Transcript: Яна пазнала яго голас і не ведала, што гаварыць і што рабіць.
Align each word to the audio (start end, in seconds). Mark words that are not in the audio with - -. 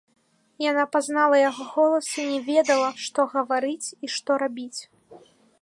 Яна 0.71 0.85
пазнала 0.95 1.37
яго 1.49 1.67
голас 1.75 2.09
і 2.25 2.27
не 2.31 2.39
ведала, 2.49 2.89
што 3.05 3.19
гаварыць 3.37 3.87
і 4.03 4.07
што 4.19 4.43
рабіць. 4.47 4.79